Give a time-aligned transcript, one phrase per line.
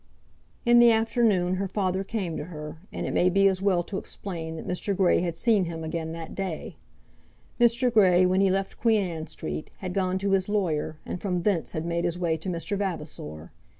[0.65, 3.99] In the afternoon her father came to her, and it may be as well to
[3.99, 4.97] explain that Mr.
[4.97, 6.75] Grey had seen him again that day.
[7.59, 7.93] Mr.
[7.93, 11.73] Grey, when he left Queen Anne Street, had gone to his lawyer, and from thence
[11.73, 12.75] had made his way to Mr.
[12.75, 13.51] Vavasor.